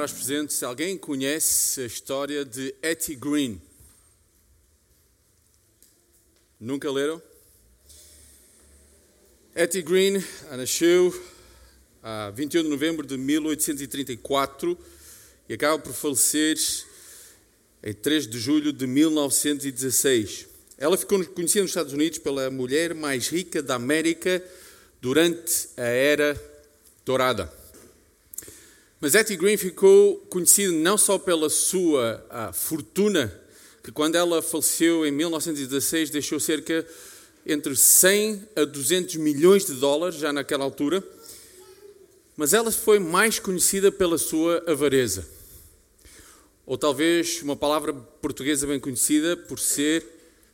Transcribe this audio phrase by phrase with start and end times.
[0.00, 3.60] perguntar aos presentes se alguém conhece a história de Etty Green.
[6.58, 7.20] Nunca leram?
[9.54, 11.12] Etty Green nasceu
[12.02, 14.78] a 21 de novembro de 1834
[15.48, 16.56] e acaba por falecer
[17.82, 20.46] em 3 de julho de 1916.
[20.78, 24.42] Ela ficou conhecida nos Estados Unidos pela mulher mais rica da América
[25.00, 26.40] durante a Era
[27.04, 27.59] Dourada.
[29.00, 33.34] Mas Etty Green ficou conhecida não só pela sua ah, fortuna,
[33.82, 36.86] que quando ela faleceu em 1916 deixou cerca
[37.46, 41.02] entre 100 a 200 milhões de dólares, já naquela altura,
[42.36, 45.26] mas ela foi mais conhecida pela sua avareza.
[46.66, 50.04] Ou talvez uma palavra portuguesa bem conhecida por ser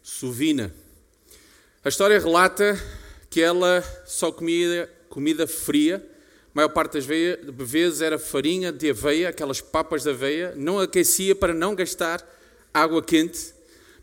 [0.05, 0.73] sovina.
[1.85, 2.81] A história relata
[3.29, 6.16] que ela só comia comida fria
[6.57, 11.53] maior parte das vezes era farinha de aveia, aquelas papas de aveia, não aquecia para
[11.53, 12.27] não gastar
[12.73, 13.53] água quente,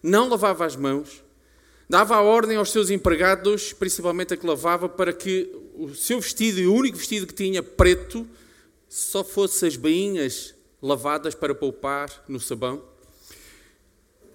[0.04, 1.24] não lavava as mãos,
[1.90, 6.60] dava a ordem aos seus empregados, principalmente a que lavava, para que o seu vestido
[6.60, 8.28] e o único vestido que tinha preto
[8.88, 12.84] só fosse as bainhas lavadas para poupar no sabão.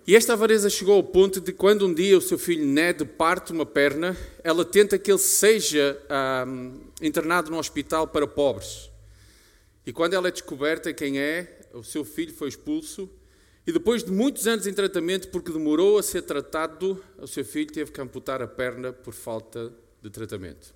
[0.08, 3.52] E esta avareza chegou ao ponto de quando um dia o seu filho Ned parte
[3.52, 6.00] uma perna, ela tenta que ele seja
[7.02, 8.90] internado num hospital para pobres.
[9.84, 13.06] E quando ela é descoberta quem é, o seu filho foi expulso.
[13.66, 17.70] E depois de muitos anos em tratamento, porque demorou a ser tratado, o seu filho
[17.70, 19.70] teve que amputar a perna por falta
[20.00, 20.74] de tratamento.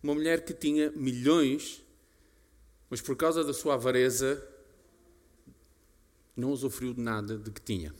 [0.00, 1.82] Uma mulher que tinha milhões,
[2.88, 4.40] mas por causa da sua avareza,
[6.36, 7.92] não usufruiu de nada de que tinha.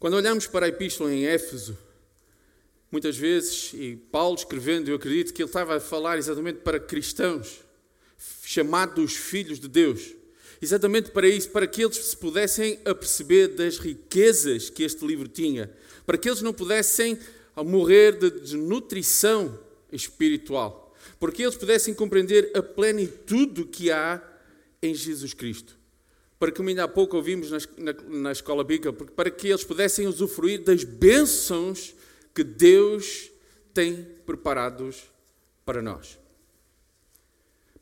[0.00, 1.76] Quando olhamos para a epístola em Éfeso,
[2.90, 7.60] muitas vezes, e Paulo escrevendo, eu acredito que ele estava a falar exatamente para cristãos,
[8.42, 10.14] chamados filhos de Deus.
[10.62, 15.70] Exatamente para isso, para que eles se pudessem aperceber das riquezas que este livro tinha,
[16.06, 17.18] para que eles não pudessem
[17.54, 19.60] morrer de desnutrição
[19.92, 24.22] espiritual, porque eles pudessem compreender a plenitude que há
[24.82, 25.79] em Jesus Cristo
[26.40, 30.06] para como ainda há pouco ouvimos na, na, na escola bíblica, para que eles pudessem
[30.06, 31.94] usufruir das bênçãos
[32.34, 33.30] que Deus
[33.74, 35.02] tem preparados
[35.66, 36.18] para nós.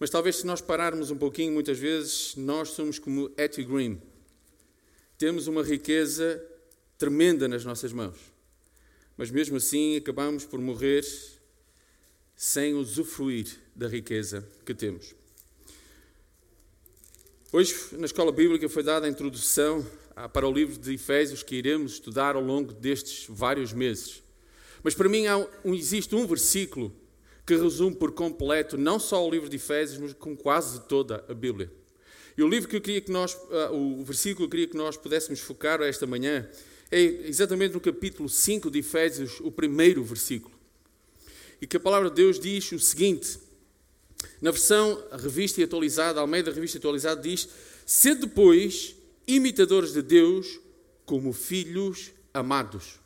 [0.01, 4.03] Mas talvez se nós pararmos um pouquinho, muitas vezes nós somos como Etty Green.
[5.17, 6.45] Temos uma riqueza
[6.99, 8.19] tremenda nas nossas mãos.
[9.17, 11.05] Mas mesmo assim acabamos por morrer
[12.35, 15.15] sem usufruir da riqueza que temos.
[17.51, 19.83] Hoje, na escola bíblica, foi dada a introdução
[20.35, 24.23] para o livro de Efésios que iremos estudar ao longo destes vários meses.
[24.83, 25.25] Mas para mim
[25.65, 26.95] um, existe um versículo
[27.47, 31.33] que resume por completo não só o livro de Efésios, mas com quase toda a
[31.33, 31.73] Bíblia.
[32.37, 34.77] E o livro que eu queria que nós, uh, o versículo que eu queria que
[34.77, 36.47] nós pudéssemos focar esta manhã
[36.91, 40.55] é exatamente no capítulo 5 de Efésios, o primeiro versículo.
[41.63, 43.39] E que a palavra de Deus diz o seguinte:
[44.41, 47.49] na versão revista e atualizada, Almeida Revista Atualizada, diz:
[47.87, 48.95] Sede, pois,
[49.27, 50.61] imitadores de Deus
[51.05, 53.01] como filhos amados.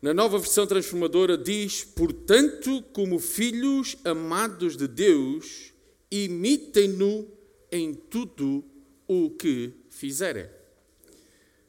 [0.00, 5.72] Na nova versão transformadora diz: Portanto, como filhos amados de Deus,
[6.10, 7.26] imitem-no
[7.70, 8.64] em tudo
[9.06, 10.48] o que fizerem.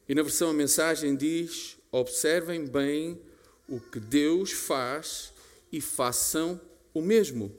[0.08, 3.20] E na versão a mensagem diz: Observem bem
[3.68, 5.32] o que Deus faz
[5.72, 6.60] e façam
[6.98, 7.54] o mesmo.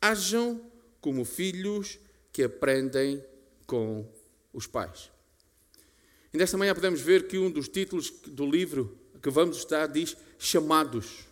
[0.00, 0.60] Hajam
[1.00, 1.98] como filhos
[2.32, 3.24] que aprendem
[3.66, 4.04] com
[4.52, 5.10] os pais.
[6.32, 10.16] E nesta manhã podemos ver que um dos títulos do livro que vamos estudar diz
[10.38, 11.26] chamados.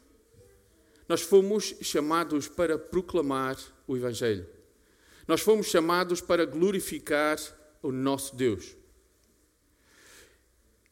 [1.09, 4.47] Nós fomos chamados para proclamar o Evangelho.
[5.27, 7.39] Nós fomos chamados para glorificar
[7.83, 8.77] o nosso Deus.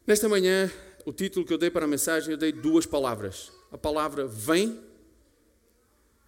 [0.07, 0.71] Nesta manhã,
[1.05, 3.53] o título que eu dei para a mensagem, eu dei duas palavras.
[3.71, 4.81] A palavra vem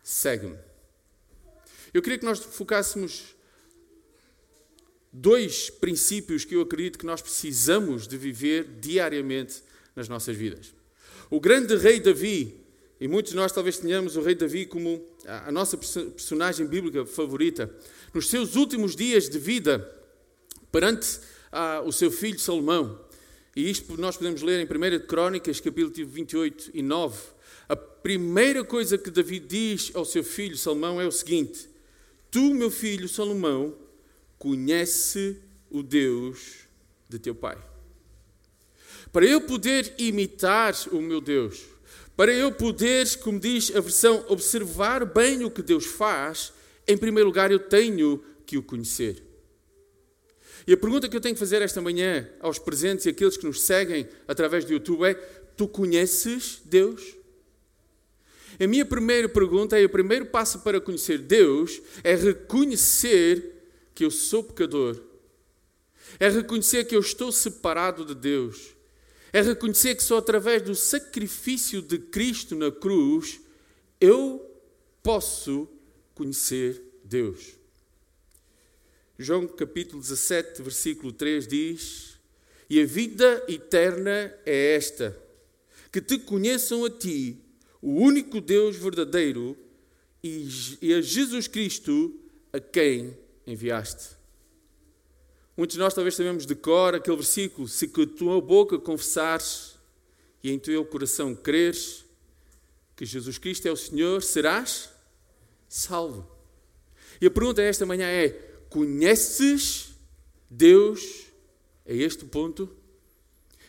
[0.08, 0.56] segue-me.
[1.92, 3.36] Eu queria que nós focássemos
[5.12, 9.62] dois princípios que eu acredito que nós precisamos de viver diariamente
[9.94, 10.72] nas nossas vidas.
[11.28, 12.58] O grande rei Davi,
[12.98, 17.70] e muitos de nós talvez tenhamos o rei Davi como a nossa personagem bíblica favorita,
[18.14, 19.94] nos seus últimos dias de vida,
[20.72, 21.20] perante
[21.52, 22.98] ah, o seu filho Salomão,
[23.54, 27.37] e isto nós podemos ler em 1 Crónicas, capítulo 28 e 9,
[27.68, 31.68] a primeira coisa que Davi diz ao seu filho Salomão é o seguinte:
[32.30, 33.76] Tu, meu filho Salomão,
[34.38, 35.36] conhece
[35.70, 36.66] o Deus
[37.08, 37.58] de teu pai.
[39.12, 41.64] Para eu poder imitar o meu Deus,
[42.16, 46.52] para eu poder, como diz a versão, observar bem o que Deus faz,
[46.86, 49.22] em primeiro lugar, eu tenho que o conhecer.
[50.66, 53.46] E a pergunta que eu tenho que fazer esta manhã aos presentes e àqueles que
[53.46, 55.14] nos seguem através do YouTube é:
[55.56, 57.17] Tu conheces Deus?
[58.60, 63.54] A minha primeira pergunta é: o primeiro passo para conhecer Deus é reconhecer
[63.94, 65.00] que eu sou pecador,
[66.18, 68.74] é reconhecer que eu estou separado de Deus,
[69.32, 73.40] é reconhecer que só através do sacrifício de Cristo na cruz
[74.00, 74.44] eu
[75.02, 75.68] posso
[76.14, 77.56] conhecer Deus.
[79.16, 82.18] João capítulo 17, versículo 3 diz:
[82.68, 85.16] E a vida eterna é esta,
[85.92, 87.47] que te conheçam a ti,
[87.80, 89.56] o único Deus verdadeiro,
[90.22, 92.18] e a Jesus Cristo
[92.52, 93.16] a quem
[93.46, 94.16] enviaste.
[95.56, 99.76] Muitos de nós talvez sabemos de cor aquele versículo: se com a tua boca confessares
[100.42, 102.04] e em teu coração creres
[102.94, 104.90] que Jesus Cristo é o Senhor, serás
[105.68, 106.28] salvo.
[107.20, 108.30] E a pergunta esta manhã é:
[108.70, 109.94] conheces
[110.50, 111.26] Deus
[111.86, 112.68] a este ponto?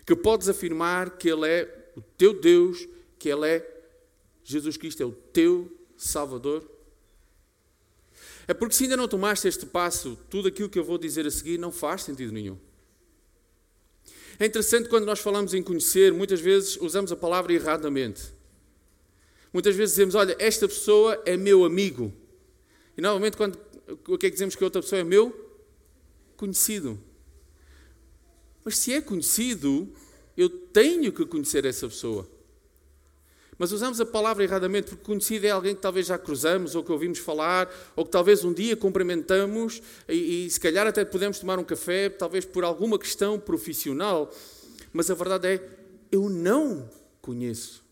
[0.05, 3.78] Que podes afirmar que Ele é o teu Deus, que Ele é
[4.43, 6.69] Jesus Cristo é o teu Salvador?
[8.47, 11.31] É porque se ainda não tomaste este passo, tudo aquilo que eu vou dizer a
[11.31, 12.57] seguir não faz sentido nenhum.
[14.39, 18.23] É interessante quando nós falamos em conhecer, muitas vezes usamos a palavra erradamente.
[19.51, 22.13] Muitas vezes dizemos, olha, esta pessoa é meu amigo.
[22.97, 23.59] E normalmente quando
[24.07, 25.31] o que é que dizemos que outra pessoa é meu?
[26.37, 26.99] Conhecido.
[28.63, 29.91] Mas se é conhecido,
[30.37, 32.27] eu tenho que conhecer essa pessoa.
[33.59, 36.93] Mas usamos a palavra erradamente, porque conhecido é alguém que talvez já cruzamos, ou que
[36.93, 41.59] ouvimos falar, ou que talvez um dia cumprimentamos, e, e se calhar até podemos tomar
[41.59, 44.33] um café, talvez por alguma questão profissional.
[44.93, 45.69] Mas a verdade é,
[46.09, 46.89] eu não
[47.21, 47.83] conheço.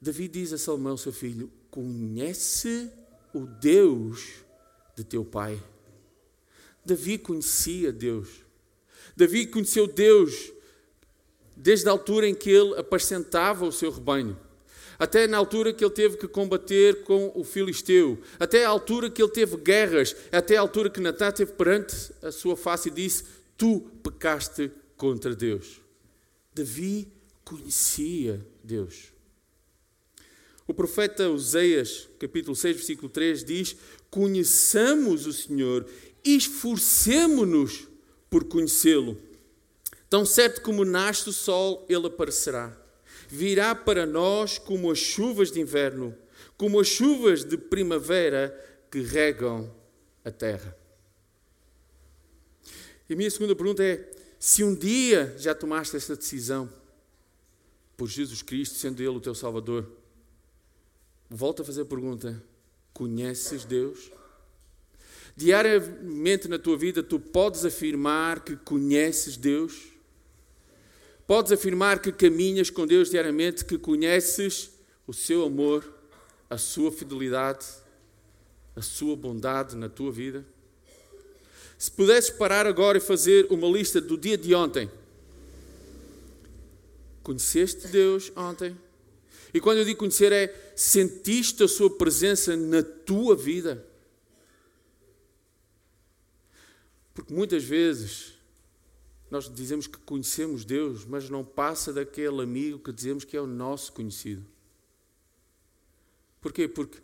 [0.00, 2.90] Davi diz a Salomão, seu filho: Conhece
[3.34, 4.26] o Deus
[4.96, 5.62] de teu pai.
[6.82, 8.28] Davi conhecia Deus.
[9.14, 10.50] Davi conheceu Deus
[11.62, 14.38] desde a altura em que ele apacentava o seu rebanho,
[14.98, 19.22] até na altura que ele teve que combater com o filisteu, até a altura que
[19.22, 23.24] ele teve guerras, até a altura que Natan teve perante a sua face e disse:
[23.56, 25.80] Tu pecaste contra Deus.
[26.54, 27.08] Davi
[27.44, 29.12] conhecia Deus.
[30.66, 33.76] O profeta Oseias, capítulo 6, versículo 3, diz:
[34.10, 35.86] Conheçamos o Senhor,
[36.24, 37.88] esforcemo-nos
[38.30, 39.29] por conhecê-lo.
[40.10, 42.76] Tão certo como nasce o sol, ele aparecerá.
[43.28, 46.12] Virá para nós como as chuvas de inverno,
[46.56, 48.52] como as chuvas de primavera
[48.90, 49.72] que regam
[50.24, 50.76] a terra.
[53.08, 56.68] E a minha segunda pergunta é: se um dia já tomaste essa decisão
[57.96, 59.88] por Jesus Cristo, sendo Ele o teu Salvador,
[61.28, 62.42] volto a fazer a pergunta:
[62.92, 64.10] conheces Deus?
[65.36, 69.99] Diariamente na tua vida, tu podes afirmar que conheces Deus?
[71.30, 74.72] Podes afirmar que caminhas com Deus diariamente, que conheces
[75.06, 75.88] o seu amor,
[76.50, 77.64] a sua fidelidade,
[78.74, 80.44] a sua bondade na tua vida?
[81.78, 84.90] Se pudesses parar agora e fazer uma lista do dia de ontem,
[87.22, 88.76] conheceste Deus ontem?
[89.54, 93.86] E quando eu digo conhecer, é sentiste a sua presença na tua vida?
[97.14, 98.39] Porque muitas vezes
[99.30, 103.46] nós dizemos que conhecemos Deus, mas não passa daquele amigo que dizemos que é o
[103.46, 104.44] nosso conhecido.
[106.40, 106.66] Porquê?
[106.66, 106.98] Porque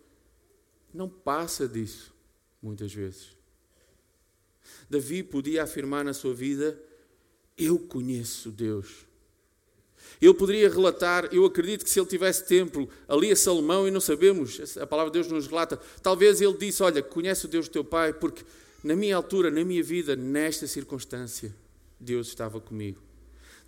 [0.92, 2.12] não passa disso,
[2.60, 3.36] muitas vezes.
[4.90, 6.76] Davi podia afirmar na sua vida:
[7.56, 9.06] Eu conheço Deus.
[10.20, 14.00] Ele poderia relatar, eu acredito que se ele tivesse tempo ali a Salomão, e não
[14.00, 17.72] sabemos, a palavra de Deus nos relata, talvez ele disse: Olha, conhece o Deus do
[17.72, 18.44] teu pai, porque
[18.82, 21.54] na minha altura, na minha vida, nesta circunstância,
[21.98, 23.02] Deus estava comigo.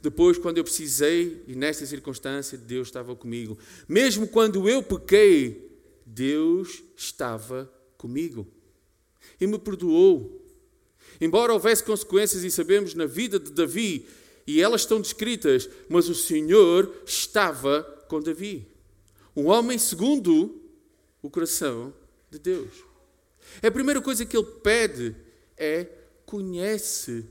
[0.00, 3.58] Depois, quando eu precisei, e nesta circunstância, Deus estava comigo.
[3.88, 8.46] Mesmo quando eu pequei, Deus estava comigo.
[9.40, 10.46] E me perdoou.
[11.20, 14.06] Embora houvesse consequências, e sabemos, na vida de Davi,
[14.46, 18.66] e elas estão descritas, mas o Senhor estava com Davi.
[19.36, 20.62] Um homem segundo
[21.20, 21.92] o coração
[22.30, 22.70] de Deus.
[23.62, 25.14] A primeira coisa que ele pede
[25.56, 25.86] é:
[26.24, 27.26] conhece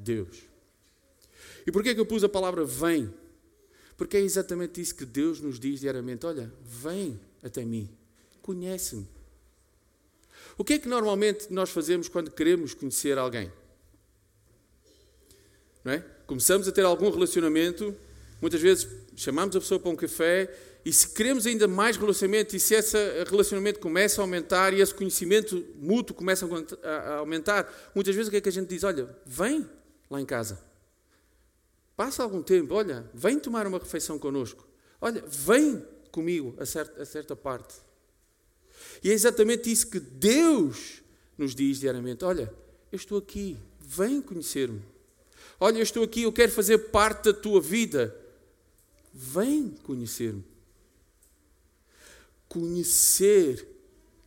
[0.00, 0.42] Deus.
[1.66, 3.12] E porquê é que eu pus a palavra vem?
[3.96, 7.88] Porque é exatamente isso que Deus nos diz diariamente: olha, vem até mim,
[8.42, 9.06] conhece-me.
[10.56, 13.52] O que é que normalmente nós fazemos quando queremos conhecer alguém?
[15.84, 16.04] Não é?
[16.26, 17.94] Começamos a ter algum relacionamento,
[18.40, 20.54] muitas vezes chamamos a pessoa para um café
[20.84, 24.94] e se queremos ainda mais relacionamento, e se esse relacionamento começa a aumentar e esse
[24.94, 26.48] conhecimento mútuo começa
[26.82, 28.82] a aumentar, muitas vezes o que é que a gente diz?
[28.82, 29.68] Olha, vem
[30.10, 30.60] lá em casa.
[31.96, 34.66] Passa algum tempo, olha, vem tomar uma refeição connosco.
[35.00, 37.74] Olha, vem comigo a certa, a certa parte.
[39.02, 41.02] E é exatamente isso que Deus
[41.38, 42.52] nos diz diariamente: olha,
[42.90, 44.82] eu estou aqui, vem conhecer-me.
[45.58, 48.16] Olha, eu estou aqui, eu quero fazer parte da tua vida.
[49.12, 50.44] Vem conhecer-me.
[52.48, 53.66] Conhecer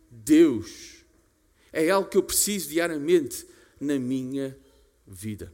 [0.09, 1.03] Deus
[1.71, 3.47] é algo que eu preciso diariamente
[3.79, 4.55] na minha
[5.07, 5.51] vida.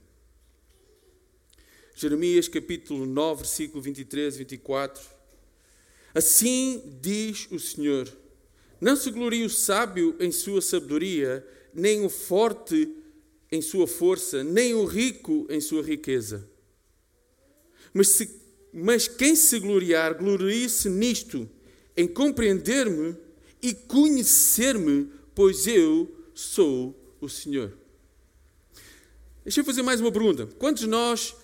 [1.99, 5.03] Jeremias capítulo 9, versículo 23 e 24.
[6.15, 8.09] Assim diz o Senhor:
[8.79, 12.95] Não se glorie o sábio em sua sabedoria, nem o forte
[13.51, 16.47] em sua força, nem o rico em sua riqueza.
[17.93, 18.41] Mas, se,
[18.71, 21.49] mas quem se gloriar, glorie-se nisto,
[21.97, 23.17] em compreender-me
[23.61, 27.77] e conhecer-me, pois eu sou o Senhor.
[29.43, 30.47] Deixa eu fazer mais uma pergunta.
[30.57, 31.35] Quantos de nós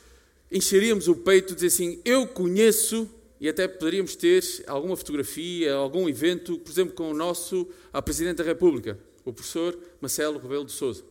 [0.52, 3.10] encheríamos o peito e dizer assim: Eu conheço,
[3.40, 8.38] e até poderíamos ter alguma fotografia, algum evento, por exemplo, com o nosso a Presidente
[8.38, 11.04] da República, o professor Marcelo Rebelo de Souza.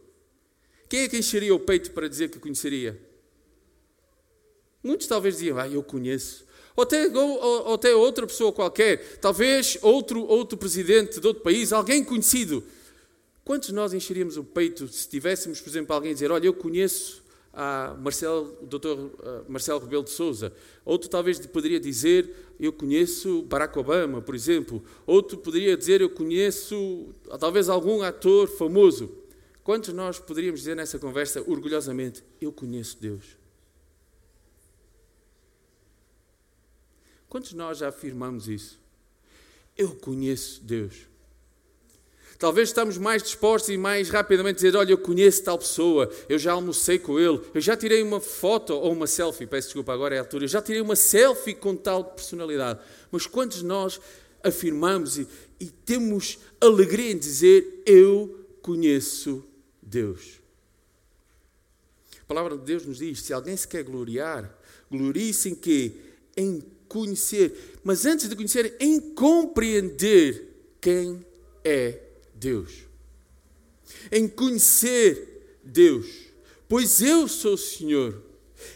[0.89, 3.01] Quem é que encheria o peito para dizer que conheceria?
[4.83, 6.45] Muitos talvez diziam, ah, eu conheço.
[6.77, 11.73] Ou até, ou, ou até outra pessoa qualquer, talvez outro, outro presidente de outro país,
[11.73, 12.63] alguém conhecido.
[13.45, 17.24] Quantos de nós encheríamos o peito se tivéssemos, por exemplo, alguém dizer, olha, eu conheço
[17.55, 19.47] a Marcelo, o Dr.
[19.49, 20.53] Marcelo Rebelo de Souza.
[20.85, 24.83] Outro talvez poderia dizer, eu conheço Barack Obama, por exemplo.
[25.07, 27.09] Outro poderia dizer, eu conheço
[27.39, 29.11] talvez algum ator famoso.
[29.63, 33.37] Quantos nós poderíamos dizer nessa conversa orgulhosamente, eu conheço Deus?
[37.29, 38.79] Quantos nós já afirmamos isso?
[39.77, 41.09] Eu conheço Deus.
[42.39, 46.53] Talvez estamos mais dispostos e mais rapidamente dizer: Olha, eu conheço tal pessoa, eu já
[46.53, 50.19] almocei com ele, eu já tirei uma foto ou uma selfie, peço desculpa, agora é
[50.19, 52.81] a altura, eu já tirei uma selfie com tal personalidade.
[53.11, 54.01] Mas quantos de nós
[54.43, 55.29] afirmamos e,
[55.61, 59.45] e temos alegria em dizer: Eu conheço
[59.83, 60.41] Deus?
[62.21, 64.53] A palavra de Deus nos diz: se alguém se quer gloriar,
[64.91, 65.93] glorie-se em quê?
[66.37, 71.25] Em conhecer, mas antes de conhecer, em compreender quem
[71.65, 72.04] é
[72.35, 72.73] Deus,
[74.11, 76.07] em conhecer Deus,
[76.69, 78.23] pois eu sou o Senhor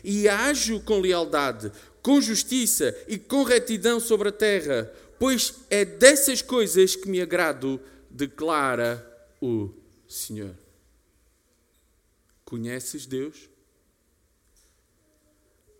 [0.02, 1.72] e ajo com lealdade,
[2.02, 7.80] com justiça e com retidão sobre a terra, pois é dessas coisas que me agrado,
[8.10, 9.04] declara
[9.40, 9.70] o
[10.06, 10.54] Senhor.
[12.44, 13.48] Conheces Deus?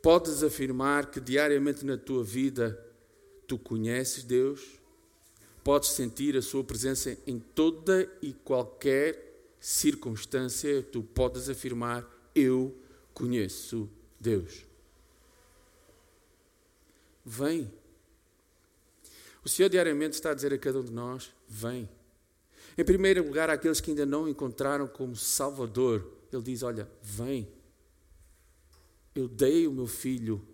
[0.02, 2.78] Podes afirmar que diariamente na tua vida
[3.46, 4.77] tu conheces Deus?
[5.64, 9.28] Podes sentir a sua presença em toda e qualquer
[9.60, 12.76] circunstância, tu podes afirmar: Eu
[13.12, 13.88] conheço
[14.18, 14.64] Deus.
[17.24, 17.70] Vem.
[19.44, 21.88] O Senhor diariamente está a dizer a cada um de nós: Vem.
[22.76, 27.48] Em primeiro lugar, àqueles que ainda não encontraram como Salvador, Ele diz: Olha, vem.
[29.14, 30.46] Eu dei o meu filho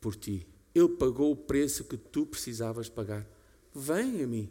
[0.00, 0.46] por ti.
[0.72, 3.26] Ele pagou o preço que tu precisavas pagar.
[3.78, 4.48] Vem a mim.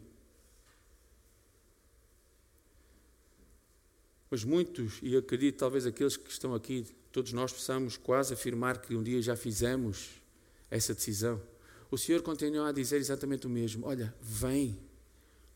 [4.30, 8.96] Mas muitos, e acredito talvez aqueles que estão aqui, todos nós possamos quase afirmar que
[8.96, 10.22] um dia já fizemos
[10.70, 11.42] essa decisão.
[11.90, 14.78] O Senhor continua a dizer exatamente o mesmo: Olha, vem,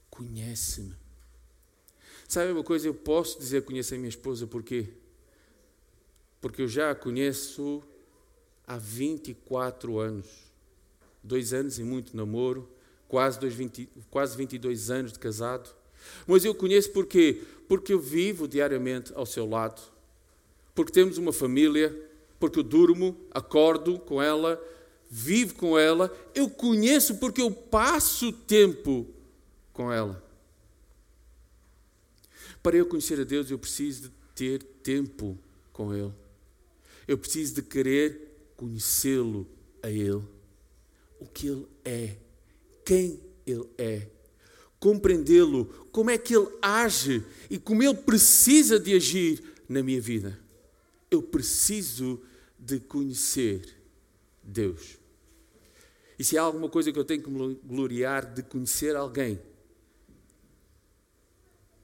[0.09, 0.95] conhece-me.
[2.27, 2.87] Sabe uma coisa?
[2.87, 4.87] Eu posso dizer conheço a minha esposa, porquê?
[6.41, 7.83] Porque eu já a conheço
[8.65, 10.27] há 24 anos.
[11.23, 12.67] Dois anos e muito namoro,
[13.09, 15.75] quase, dois, 20, quase 22 anos de casado.
[16.25, 17.41] Mas eu conheço porquê?
[17.67, 19.81] Porque eu vivo diariamente ao seu lado.
[20.73, 21.93] Porque temos uma família,
[22.39, 24.63] porque eu durmo, acordo com ela,
[25.09, 26.15] vivo com ela.
[26.33, 29.05] Eu conheço porque eu passo tempo
[29.73, 30.23] com ela.
[32.61, 35.37] Para eu conhecer a Deus, eu preciso de ter tempo
[35.73, 36.13] com Ele.
[37.07, 39.47] Eu preciso de querer conhecê-lo
[39.81, 40.21] a Ele.
[41.19, 42.15] O que Ele é
[42.89, 44.09] quem Ele é,
[44.79, 50.39] compreendê-lo, como é que Ele age e como Ele precisa de agir na minha vida.
[51.11, 52.19] Eu preciso
[52.57, 53.77] de conhecer
[54.41, 54.97] Deus.
[56.17, 59.39] E se há alguma coisa que eu tenho que me gloriar de conhecer alguém,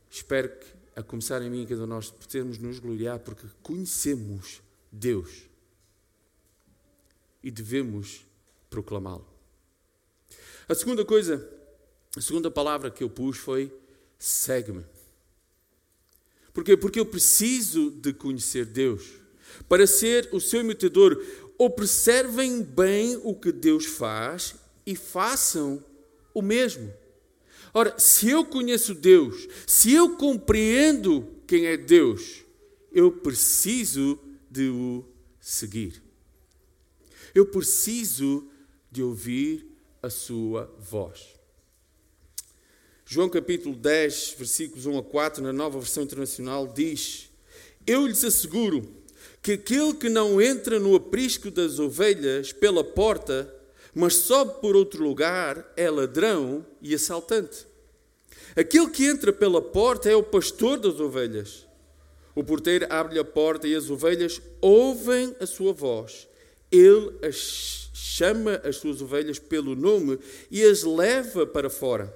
[0.10, 4.60] espero que, a começar em mim e cada nós, podermos nos gloriar porque conhecemos
[4.92, 5.44] Deus
[7.44, 8.26] e devemos
[8.72, 9.35] proclamá-lo.
[10.68, 11.48] A segunda coisa,
[12.18, 13.72] a segunda palavra que eu pus foi
[14.18, 14.84] segue-me.
[16.54, 16.76] Porquê?
[16.76, 19.04] Porque eu preciso de conhecer Deus.
[19.70, 21.24] Para ser o seu imitador,
[21.58, 24.56] observem bem o que Deus faz
[24.86, 25.84] e façam
[26.34, 26.92] o mesmo.
[27.74, 32.44] Ora, se eu conheço Deus, se eu compreendo quem é Deus,
[32.92, 34.18] eu preciso
[34.50, 35.06] de o
[35.40, 36.02] seguir.
[37.36, 38.50] Eu preciso
[38.90, 39.75] de ouvir
[40.06, 41.34] a sua voz.
[43.08, 47.30] João capítulo 10, versículos 1 a 4, na nova versão internacional, diz:
[47.88, 48.88] Eu lhes asseguro
[49.42, 53.52] que aquele que não entra no aprisco das ovelhas pela porta,
[53.96, 57.66] mas sobe por outro lugar, é ladrão e assaltante.
[58.56, 61.66] Aquele que entra pela porta é o pastor das ovelhas.
[62.36, 66.28] O porteiro abre-lhe a porta e as ovelhas ouvem a sua voz.
[66.72, 70.20] Ele as chama as suas ovelhas pelo nome
[70.52, 72.16] e as leva para fora.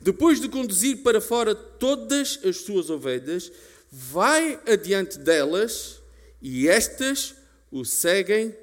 [0.00, 3.50] Depois de conduzir para fora todas as suas ovelhas,
[3.90, 6.02] vai adiante delas
[6.42, 7.34] e estas
[7.70, 8.54] o seguem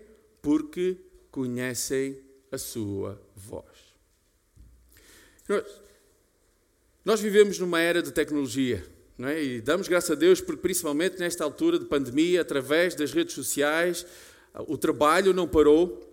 [0.42, 0.98] porque
[1.32, 2.18] conhecem
[2.52, 3.66] a sua voz.
[7.04, 8.86] Nós vivemos numa era de tecnologia,
[9.20, 9.44] é?
[9.44, 14.06] E damos graças a Deus porque, principalmente nesta altura de pandemia, através das redes sociais,
[14.68, 16.11] o trabalho não parou,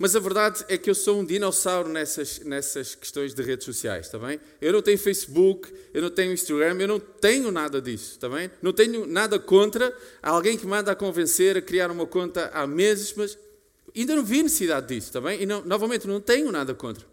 [0.00, 4.06] mas a verdade é que eu sou um dinossauro nessas, nessas questões de redes sociais,
[4.06, 4.40] está bem?
[4.58, 8.50] Eu não tenho Facebook, eu não tenho Instagram, eu não tenho nada disso, está bem?
[8.62, 13.12] Não tenho nada contra alguém que manda a convencer a criar uma conta há meses,
[13.14, 13.36] mas
[13.94, 15.42] ainda não vi necessidade disso, está bem?
[15.42, 17.06] E não, novamente, não tenho nada contra.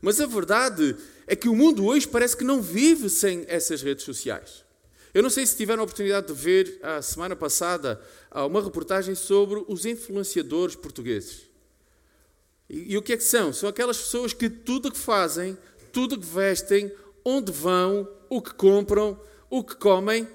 [0.00, 0.94] Mas a verdade
[1.26, 4.64] é que o mundo hoje parece que não vive sem essas redes sociais.
[5.12, 8.00] Eu não sei se tiveram a oportunidade de ver a semana passada
[8.32, 11.49] uma reportagem sobre os influenciadores portugueses.
[12.72, 13.52] E, o que é que são?
[13.52, 15.58] São aquelas pessoas que tudo o que fazem,
[15.92, 16.92] tudo o que vestem,
[17.24, 20.28] onde vão, o que compram, o que comem,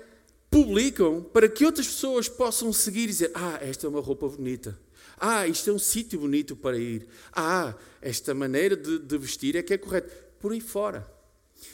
[0.51, 4.77] publicam para que outras pessoas possam seguir e dizer: Ah, esta é uma roupa bonita.
[5.17, 7.07] Ah, isto é um sítio bonito para ir.
[7.31, 10.09] Ah, esta maneira de, de vestir é que é correta.
[10.37, 11.09] Por aí fora.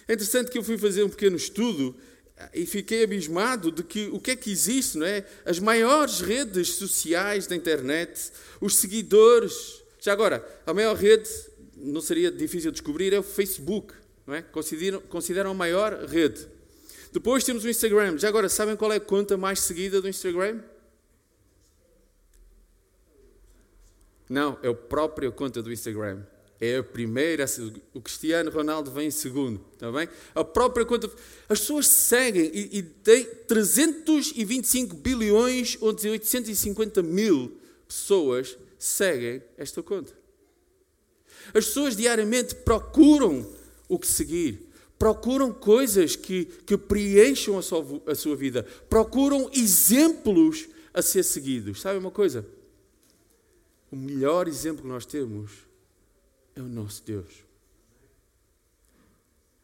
[0.07, 1.95] É interessante que eu fui fazer um pequeno estudo
[2.53, 5.25] e fiquei abismado de que o que é que existe, não é?
[5.43, 11.29] As maiores redes sociais da internet, os seguidores, já agora, a maior rede,
[11.77, 13.93] não seria difícil descobrir, é o Facebook.
[14.25, 14.41] Não é?
[14.41, 16.47] Consideram, consideram a maior rede.
[17.13, 18.17] Depois temos o Instagram.
[18.17, 20.59] Já agora, sabem qual é a conta mais seguida do Instagram?
[24.27, 26.23] Não, é a própria conta do Instagram.
[26.59, 27.45] É a primeira,
[27.93, 30.09] o Cristiano Ronaldo vem em segundo, está bem?
[30.33, 31.11] A própria conta.
[31.47, 40.11] As pessoas seguem e, e tem 325 bilhões ou 850 mil pessoas seguem esta conta.
[41.53, 43.47] As pessoas diariamente procuram
[43.87, 50.67] o que seguir, procuram coisas que, que preencham a sua, a sua vida, procuram exemplos
[50.93, 51.79] a ser seguidos.
[51.79, 52.45] Sabe uma coisa?
[53.91, 55.51] O melhor exemplo que nós temos
[56.55, 57.45] é o nosso Deus.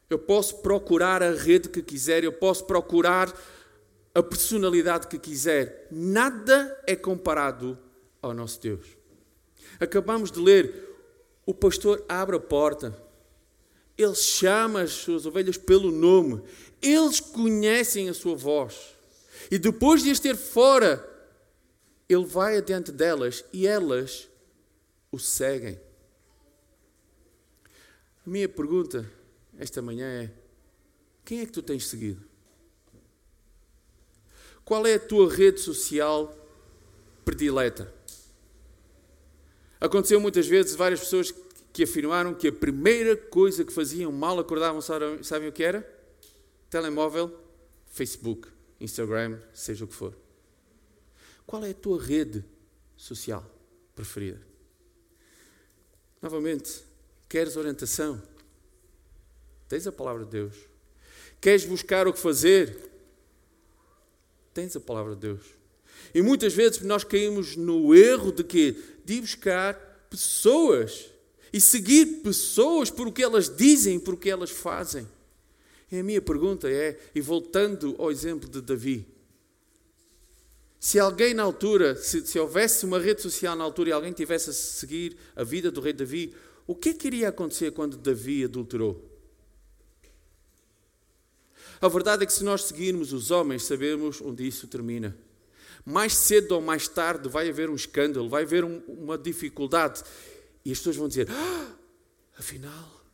[0.08, 3.36] Eu posso procurar a rede que quiser, eu posso procurar
[4.14, 7.78] a personalidade que quiser, nada é comparado
[8.22, 8.97] ao nosso Deus.
[9.80, 10.88] Acabamos de ler,
[11.46, 12.96] o pastor abre a porta,
[13.96, 16.42] ele chama as suas ovelhas pelo nome,
[16.80, 18.96] eles conhecem a sua voz.
[19.50, 21.04] E depois de as ter fora,
[22.08, 24.28] ele vai adiante delas e elas
[25.10, 25.80] o seguem.
[28.26, 29.10] A minha pergunta
[29.58, 30.30] esta manhã é:
[31.24, 32.26] quem é que tu tens seguido?
[34.64, 36.34] Qual é a tua rede social
[37.24, 37.97] predileta?
[39.80, 41.32] Aconteceu muitas vezes várias pessoas
[41.72, 45.88] que afirmaram que a primeira coisa que faziam mal acordavam, sabem o que era?
[46.68, 47.32] Telemóvel,
[47.86, 48.48] Facebook,
[48.80, 50.16] Instagram, seja o que for.
[51.46, 52.44] Qual é a tua rede
[52.96, 53.44] social
[53.94, 54.40] preferida?
[56.20, 56.82] Novamente,
[57.28, 58.20] queres orientação?
[59.68, 60.56] Tens a palavra de Deus.
[61.40, 62.90] Queres buscar o que fazer?
[64.52, 65.57] Tens a palavra de Deus.
[66.14, 69.74] E muitas vezes nós caímos no erro de que de buscar
[70.10, 71.06] pessoas
[71.52, 75.08] e seguir pessoas por o que elas dizem, por o que elas fazem.
[75.90, 79.06] E a minha pergunta é, e voltando ao exemplo de Davi,
[80.78, 84.50] se alguém na altura, se, se houvesse uma rede social na altura e alguém tivesse
[84.50, 86.34] a seguir a vida do rei Davi,
[86.66, 89.02] o que é que iria acontecer quando Davi adulterou?
[91.80, 95.16] A verdade é que se nós seguirmos os homens, sabemos onde isso termina
[95.84, 100.02] mais cedo ou mais tarde vai haver um escândalo, vai haver um, uma dificuldade.
[100.64, 101.78] E as pessoas vão dizer: ah,
[102.38, 103.04] Afinal,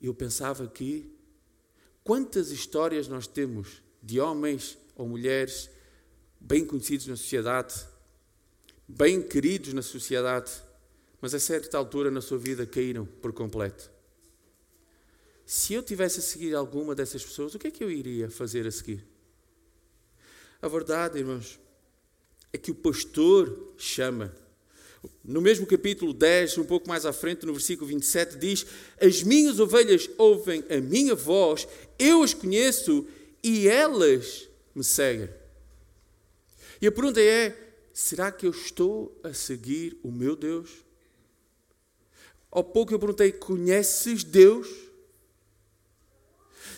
[0.00, 1.14] eu pensava que
[2.02, 5.68] quantas histórias nós temos de homens ou mulheres
[6.40, 7.74] bem conhecidos na sociedade,
[8.88, 10.50] bem queridos na sociedade,
[11.20, 13.90] mas a certa altura na sua vida caíram por completo.
[15.44, 18.66] Se eu tivesse a seguir alguma dessas pessoas, o que é que eu iria fazer
[18.66, 19.04] a seguir?
[20.60, 21.58] A verdade, irmãos,
[22.52, 24.34] é que o pastor chama.
[25.22, 28.66] No mesmo capítulo 10, um pouco mais à frente, no versículo 27, diz:
[29.00, 33.06] As minhas ovelhas ouvem a minha voz, eu as conheço
[33.42, 35.28] e elas me seguem.
[36.80, 37.56] E a pergunta é:
[37.92, 40.70] será que eu estou a seguir o meu Deus?
[42.50, 44.68] Ao pouco eu perguntei: conheces Deus?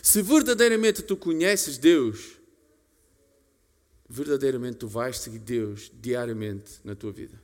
[0.01, 2.38] Se verdadeiramente tu conheces Deus,
[4.09, 7.39] verdadeiramente tu vais seguir Deus diariamente na tua vida.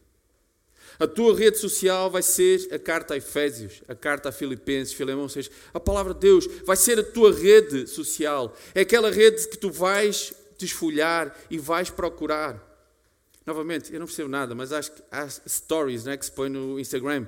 [1.00, 5.28] A tua rede social vai ser a carta a Efésios, a carta a Filipenses, Filemão
[5.28, 5.50] 6.
[5.74, 8.56] A palavra de Deus vai ser a tua rede social.
[8.74, 12.64] É aquela rede que tu vais desfolhar e vais procurar.
[13.46, 16.80] Novamente, eu não percebo nada, mas acho que há stories né, que se põe no
[16.80, 17.28] Instagram.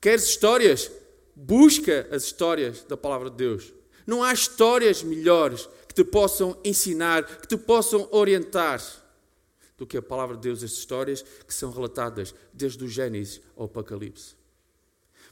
[0.00, 0.90] Queres histórias?
[1.36, 3.72] Busca as histórias da palavra de Deus.
[4.06, 8.82] Não há histórias melhores que te possam ensinar, que te possam orientar
[9.76, 13.66] do que a palavra de Deus, as histórias que são relatadas desde o Gênesis ao
[13.66, 14.34] Apocalipse.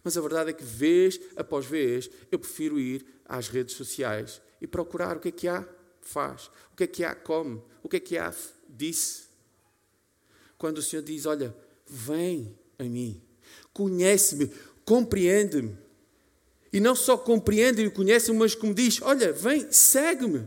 [0.04, 4.66] Mas a verdade é que, vez após vez, eu prefiro ir às redes sociais e
[4.66, 5.66] procurar o que é que há,
[6.02, 8.34] faz, o que é que há, come, o que é que há,
[8.68, 9.24] disse.
[10.58, 13.22] Quando o Senhor diz: Olha, vem a mim,
[13.72, 14.50] conhece-me,
[14.84, 15.78] compreende-me.
[16.72, 20.46] E não só compreende e conhece, mas como diz: Olha, vem, segue-me.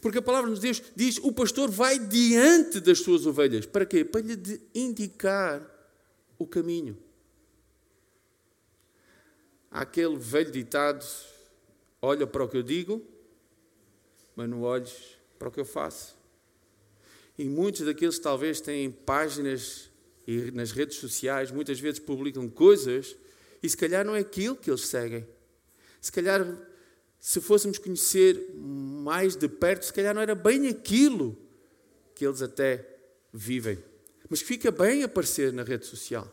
[0.00, 3.66] Porque a palavra de Deus diz: o pastor vai diante das suas ovelhas.
[3.66, 4.04] Para quê?
[4.04, 5.68] Para lhe indicar
[6.38, 6.96] o caminho.
[9.70, 11.04] Há aquele velho ditado:
[12.00, 13.02] olha para o que eu digo,
[14.34, 14.92] mas não olhes
[15.38, 16.16] para o que eu faço.
[17.38, 19.90] E muitos daqueles talvez têm páginas
[20.26, 23.16] e nas redes sociais, muitas vezes publicam coisas
[23.66, 25.26] e se calhar não é aquilo que eles seguem.
[26.00, 26.46] Se calhar
[27.18, 31.36] se fôssemos conhecer mais de perto, se calhar não era bem aquilo
[32.14, 32.86] que eles até
[33.32, 33.82] vivem.
[34.30, 36.32] Mas fica bem aparecer na rede social.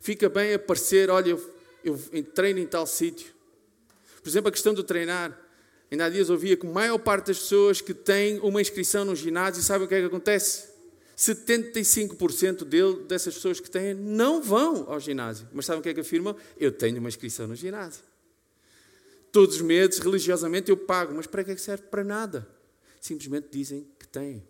[0.00, 1.50] Fica bem aparecer, olha, eu,
[1.84, 3.34] eu treino em tal sítio.
[4.22, 5.36] Por exemplo, a questão do treinar.
[5.90, 9.16] Ainda há dias ouvia que a maior parte das pessoas que têm uma inscrição no
[9.16, 10.68] ginásio, sabe o que é que acontece?
[11.16, 15.48] 75% dele, dessas pessoas que têm não vão ao ginásio.
[15.52, 16.36] Mas sabem o que é que afirmam?
[16.56, 18.02] Eu tenho uma inscrição no ginásio.
[19.30, 21.14] Todos os meses, religiosamente, eu pago.
[21.14, 21.84] Mas para que é que serve?
[21.84, 22.48] Para nada.
[23.00, 24.42] Simplesmente dizem que têm.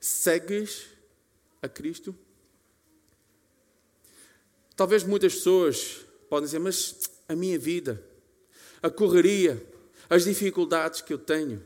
[0.00, 0.86] Segues
[1.60, 2.14] a Cristo?
[4.74, 8.02] Talvez muitas pessoas podem dizer, mas a minha vida,
[8.80, 9.60] a correria,
[10.08, 11.62] as dificuldades que eu tenho.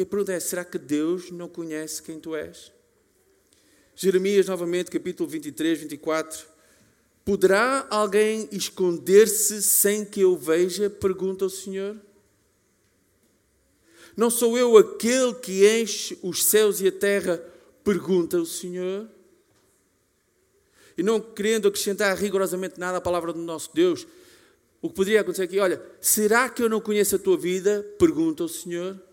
[0.00, 2.72] E a pergunta é: será que Deus não conhece quem tu és?
[3.94, 6.46] Jeremias, novamente, capítulo 23, 24.
[7.22, 10.88] Poderá alguém esconder-se sem que eu veja?
[10.88, 12.00] Pergunta o Senhor.
[14.16, 17.36] Não sou eu aquele que enche os céus e a terra?
[17.84, 19.06] Pergunta o Senhor.
[20.96, 24.06] E não querendo acrescentar rigorosamente nada à palavra do nosso Deus,
[24.80, 27.86] o que poderia acontecer aqui, olha, será que eu não conheço a tua vida?
[27.98, 29.09] Pergunta o Senhor.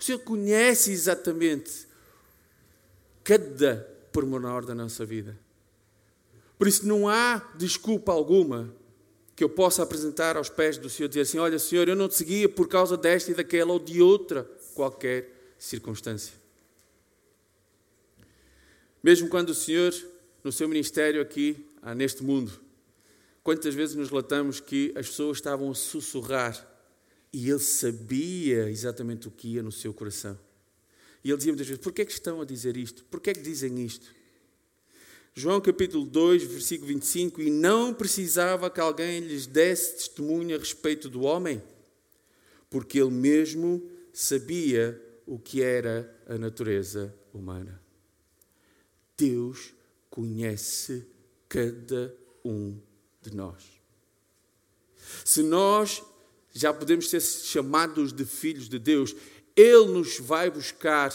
[0.00, 1.86] O Senhor conhece exatamente
[3.22, 5.38] cada pormenor da nossa vida.
[6.58, 8.74] Por isso não há desculpa alguma
[9.36, 12.14] que eu possa apresentar aos pés do Senhor, dizer assim: Olha, Senhor, eu não te
[12.14, 16.32] seguia por causa desta e daquela ou de outra qualquer circunstância.
[19.02, 19.94] Mesmo quando o Senhor,
[20.42, 22.52] no seu ministério aqui, ah, neste mundo,
[23.42, 26.69] quantas vezes nos relatamos que as pessoas estavam a sussurrar
[27.32, 30.38] e ele sabia exatamente o que ia no seu coração.
[31.22, 33.04] E ele dizia muitas vezes: Por que é que estão a dizer isto?
[33.04, 34.12] Por que é que dizem isto?
[35.32, 41.08] João capítulo 2, versículo 25: E não precisava que alguém lhes desse testemunho a respeito
[41.08, 41.62] do homem,
[42.68, 47.80] porque ele mesmo sabia o que era a natureza humana.
[49.16, 49.72] Deus
[50.08, 51.06] conhece
[51.48, 52.14] cada
[52.44, 52.76] um
[53.22, 53.62] de nós.
[55.24, 56.02] Se nós
[56.52, 59.14] já podemos ser chamados de filhos de Deus,
[59.56, 61.14] Ele nos vai buscar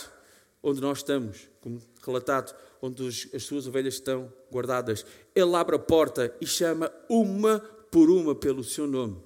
[0.61, 5.05] onde nós estamos, como relatado onde as suas ovelhas estão guardadas.
[5.33, 7.59] Ele abre a porta e chama uma
[7.91, 9.21] por uma pelo seu nome.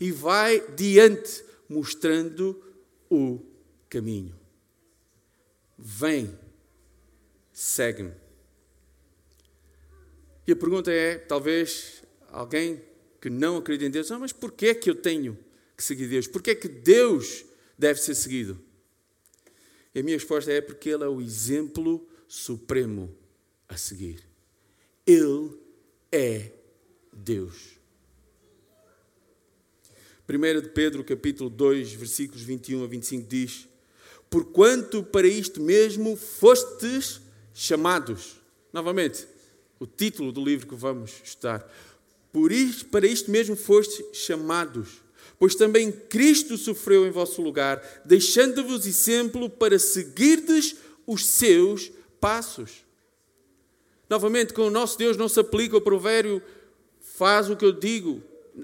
[0.00, 2.62] E vai diante, mostrando
[3.10, 3.40] o
[3.88, 4.34] caminho.
[5.78, 6.38] Vem,
[7.52, 8.12] segue-me.
[10.46, 12.82] E a pergunta é, talvez alguém
[13.24, 15.38] que não acredita em Deus, ah, mas porquê que eu tenho
[15.74, 16.26] que seguir Deus?
[16.26, 17.42] Porquê é que Deus
[17.78, 18.60] deve ser seguido?
[19.94, 23.16] E a minha resposta é porque Ele é o exemplo supremo
[23.66, 24.22] a seguir.
[25.06, 25.58] Ele
[26.12, 26.50] é
[27.14, 27.78] Deus.
[30.28, 33.66] 1 de Pedro, capítulo 2, versículos 21 a 25 diz:
[34.28, 37.22] Porquanto para isto mesmo fostes
[37.54, 38.36] chamados.
[38.70, 39.26] Novamente,
[39.80, 41.66] o título do livro que vamos estudar.
[42.34, 45.00] Por isto, para isto mesmo fostes chamados,
[45.38, 50.74] pois também Cristo sofreu em vosso lugar, deixando-vos exemplo para seguirdes
[51.06, 52.84] os seus passos.
[54.10, 56.42] Novamente, com o nosso Deus não se aplica o provérbio
[56.98, 58.20] faz o que eu digo,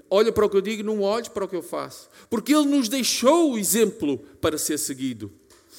[0.09, 2.09] olha para o que eu digo, não olhes para o que eu faço.
[2.29, 5.31] Porque Ele nos deixou o exemplo para ser seguido.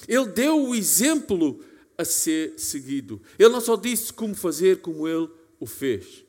[0.08, 1.60] Ele deu o exemplo
[1.98, 3.20] a ser seguido.
[3.38, 5.28] Ele não só disse como fazer, como Ele
[5.60, 6.24] o fez.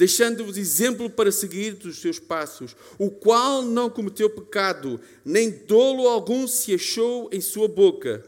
[0.00, 6.48] Deixando-vos exemplo para seguir dos seus passos, o qual não cometeu pecado, nem dolo algum
[6.48, 8.24] se achou em sua boca.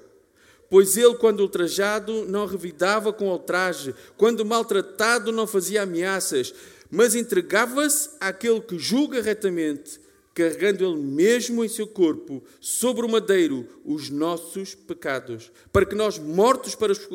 [0.68, 6.52] Pois ele, quando ultrajado, não revidava com ultraje, quando maltratado, não fazia ameaças,
[6.90, 9.98] mas entregava-se àquele que julga retamente,
[10.34, 16.18] carregando ele mesmo em seu corpo, sobre o madeiro, os nossos pecados, para que nós,
[16.18, 17.08] mortos para os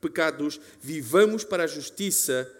[0.00, 2.50] pecados, vivamos para a justiça,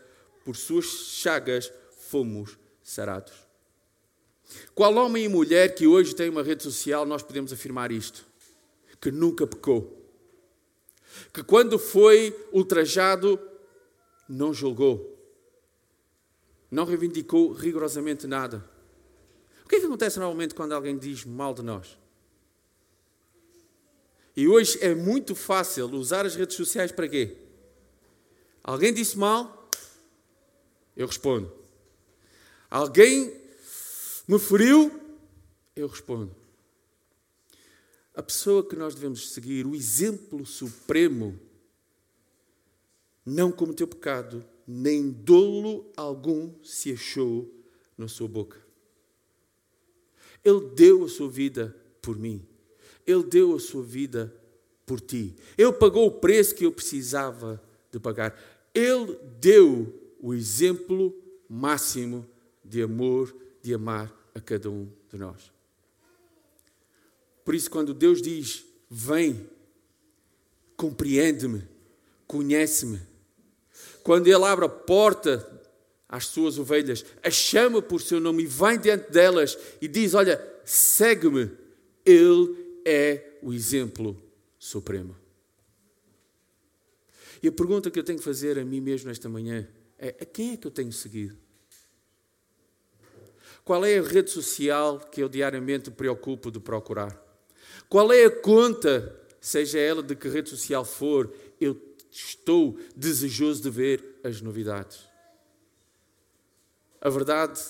[0.51, 3.33] por suas chagas fomos sarados.
[4.75, 8.27] Qual homem e mulher que hoje tem uma rede social, nós podemos afirmar isto?
[9.01, 9.97] Que nunca pecou
[11.33, 13.39] que quando foi ultrajado,
[14.29, 15.17] não julgou,
[16.69, 18.65] não reivindicou rigorosamente nada.
[19.65, 21.97] O que é que acontece normalmente quando alguém diz mal de nós?
[24.37, 27.37] E hoje é muito fácil usar as redes sociais para quê?
[28.65, 29.60] Alguém disse mal,
[31.01, 31.53] eu respondo.
[32.69, 33.35] Alguém
[34.29, 34.93] me feriu,
[35.75, 36.41] eu respondo
[38.21, 41.39] a pessoa que nós devemos seguir, o exemplo supremo,
[43.25, 47.51] não cometeu pecado, nem dolo algum se achou
[47.97, 48.59] na sua boca.
[50.45, 52.47] Ele deu a sua vida por mim.
[53.07, 54.35] Ele deu a sua vida
[54.85, 55.35] por ti.
[55.57, 58.39] Ele pagou o preço que eu precisava de pagar.
[58.75, 61.15] Ele deu o exemplo
[61.49, 62.27] máximo
[62.65, 65.53] de amor, de amar a cada um de nós.
[67.45, 69.49] Por isso, quando Deus diz: Vem,
[70.77, 71.67] compreende-me,
[72.27, 73.01] conhece-me,
[74.03, 75.61] quando Ele abre a porta
[76.09, 80.41] às suas ovelhas, a chama por seu nome e vem diante delas e diz: Olha,
[80.65, 81.51] segue-me,
[82.05, 84.17] Ele é o exemplo
[84.59, 85.17] supremo.
[87.43, 89.67] E a pergunta que eu tenho que fazer a mim mesmo esta manhã
[90.01, 91.37] é: a quem é que eu tenho seguido?
[93.65, 97.17] Qual é a rede social que eu diariamente me preocupo de procurar?
[97.89, 103.71] Qual é a conta, seja ela de que rede social for, eu estou desejoso de
[103.71, 105.09] ver as novidades.
[107.01, 107.61] A verdade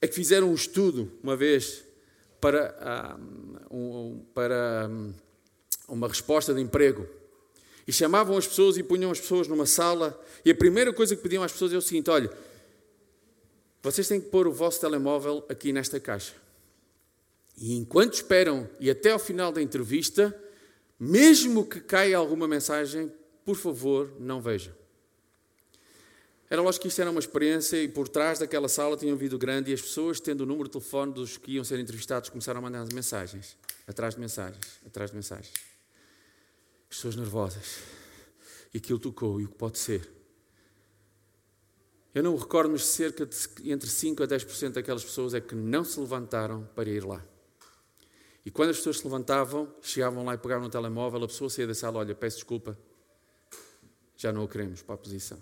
[0.00, 1.84] é que fizeram um estudo uma vez
[2.40, 5.14] para, uh, um, para um,
[5.88, 7.08] uma resposta de emprego.
[7.86, 10.18] E chamavam as pessoas e punham as pessoas numa sala.
[10.44, 12.30] E a primeira coisa que pediam às pessoas é o seguinte: olha,
[13.82, 16.32] vocês têm que pôr o vosso telemóvel aqui nesta caixa.
[17.56, 20.34] E enquanto esperam e até ao final da entrevista,
[20.98, 23.12] mesmo que caia alguma mensagem,
[23.44, 24.72] por favor, não vejam.
[26.48, 29.38] Era lógico que isto era uma experiência e por trás daquela sala tinha um vidro
[29.38, 32.58] grande e as pessoas, tendo o número de telefone dos que iam ser entrevistados, começaram
[32.58, 35.73] a mandar mensagens, atrás de mensagens, atrás de mensagens.
[36.90, 37.78] As pessoas nervosas.
[38.72, 40.10] E aquilo tocou, e o que pode ser?
[42.14, 43.36] Eu não recordo, mas cerca de
[43.70, 47.24] entre 5 a 10% daquelas pessoas é que não se levantaram para ir lá.
[48.46, 51.66] E quando as pessoas se levantavam, chegavam lá e pegavam no telemóvel, a pessoa saía
[51.66, 52.78] da sala, olha, peço desculpa,
[54.16, 55.40] já não o queremos para a posição.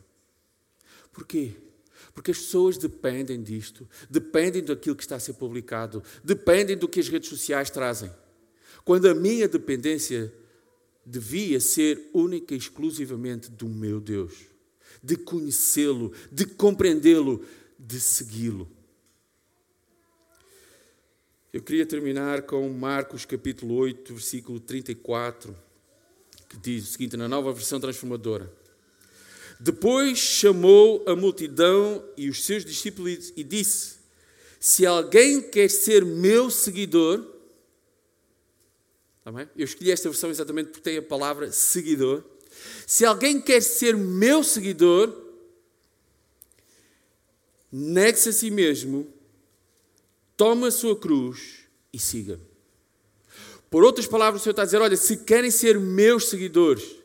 [1.12, 1.54] Porquê?
[2.14, 7.00] Porque as pessoas dependem disto, dependem daquilo que está a ser publicado, dependem do que
[7.00, 8.10] as redes sociais trazem.
[8.84, 10.32] Quando a minha dependência
[11.04, 14.32] devia ser única e exclusivamente do meu Deus,
[15.02, 17.44] de conhecê-lo, de compreendê-lo,
[17.78, 18.70] de segui-lo.
[21.52, 25.54] Eu queria terminar com Marcos capítulo 8, versículo 34,
[26.48, 28.50] que diz o seguinte, na nova versão transformadora.
[29.60, 33.96] Depois chamou a multidão e os seus discípulos e disse:
[34.58, 37.24] Se alguém quer ser meu seguidor?
[39.56, 42.24] Eu escolhi esta versão exatamente porque tem a palavra seguidor.
[42.86, 45.16] Se alguém quer ser meu seguidor,
[47.70, 49.06] negue-se a si mesmo,
[50.36, 51.60] tome a sua cruz
[51.92, 52.52] e siga-me.
[53.70, 57.02] Por outras palavras, o Senhor está a dizer: olha, se querem ser meus seguidores,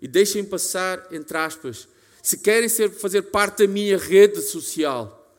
[0.00, 1.86] e deixem passar, entre aspas,
[2.22, 5.36] se querem ser, fazer parte da minha rede social,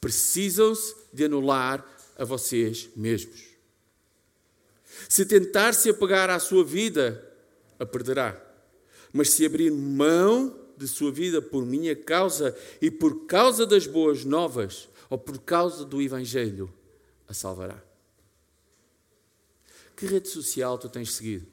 [0.00, 1.84] precisam-se de anular
[2.16, 3.51] a vocês mesmos.
[5.08, 7.22] Se tentar se apegar à sua vida,
[7.78, 8.40] a perderá.
[9.12, 14.24] Mas se abrir mão de sua vida por minha causa e por causa das boas
[14.24, 16.72] novas, ou por causa do Evangelho,
[17.28, 17.82] a salvará.
[19.94, 21.46] Que rede social tu tens seguido?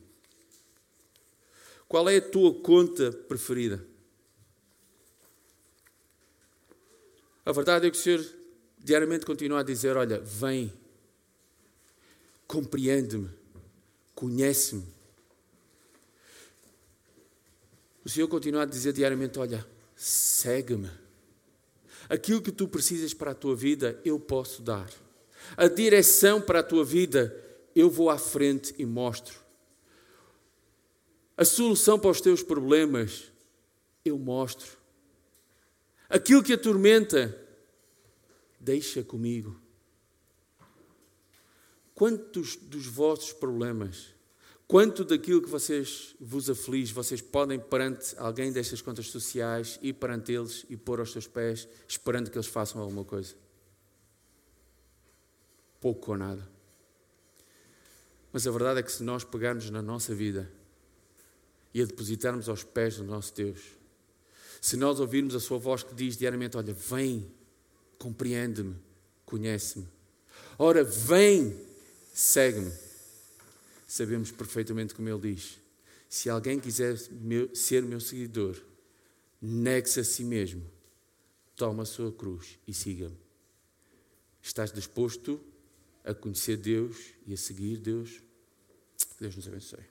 [1.88, 3.86] Qual é a tua conta preferida?
[7.46, 8.26] A verdade é que o Senhor
[8.78, 10.72] diariamente continua a dizer: Olha, vem,
[12.50, 13.30] compreende-me,
[14.16, 14.84] conhece-me.
[18.04, 19.64] O Senhor continua a dizer diariamente: Olha,
[19.96, 20.90] segue-me.
[22.10, 24.90] Aquilo que tu precisas para a tua vida, eu posso dar.
[25.56, 27.36] A direção para a tua vida,
[27.76, 29.40] eu vou à frente e mostro.
[31.38, 33.32] A solução para os teus problemas,
[34.04, 34.76] eu mostro.
[36.10, 37.40] Aquilo que atormenta,
[38.60, 39.69] deixa comigo.
[42.00, 44.16] Quantos dos vossos problemas,
[44.66, 50.32] quanto daquilo que vocês vos aflige, vocês podem perante alguém destas contas sociais ir perante
[50.32, 53.36] eles e pôr aos seus pés, esperando que eles façam alguma coisa?
[55.82, 56.50] Pouco ou nada.
[58.32, 60.50] Mas a verdade é que se nós pegarmos na nossa vida
[61.74, 63.60] e a depositarmos aos pés do nosso Deus,
[64.62, 67.30] se nós ouvirmos a Sua voz que diz diariamente: Olha, vem,
[67.98, 68.78] compreende-me,
[69.26, 69.86] conhece-me.
[70.58, 71.69] Ora, vem,
[72.20, 72.72] segue-me.
[73.88, 75.58] Sabemos perfeitamente como Ele diz:
[76.10, 76.98] se alguém quiser
[77.54, 78.62] ser meu seguidor,
[79.42, 80.70] negue-se a si mesmo,
[81.56, 83.18] toma a sua cruz e siga-me.
[84.42, 85.42] Estás disposto
[86.04, 88.22] a conhecer Deus e a seguir Deus.
[89.20, 89.89] Deus nos abençoe.